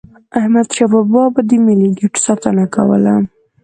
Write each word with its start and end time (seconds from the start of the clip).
احمدشاه 0.39 0.89
بابا 0.91 1.23
به 1.33 1.41
د 1.49 1.51
ملي 1.65 1.89
ګټو 1.99 2.19
ساتنه 2.27 2.65
کوله. 2.75 3.13